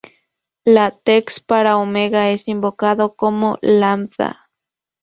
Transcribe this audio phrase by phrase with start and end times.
[0.65, 4.49] LaTeX para Omega es invocado como "lambda".